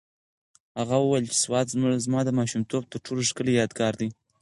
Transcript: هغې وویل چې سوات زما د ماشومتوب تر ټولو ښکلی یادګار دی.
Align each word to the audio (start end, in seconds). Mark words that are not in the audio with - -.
هغې 0.79 0.97
وویل 0.99 1.25
چې 1.31 1.37
سوات 1.43 1.67
زما 2.05 2.19
د 2.25 2.29
ماشومتوب 2.39 2.83
تر 2.91 2.97
ټولو 3.05 3.21
ښکلی 3.29 3.53
یادګار 3.55 3.93
دی. 4.01 4.09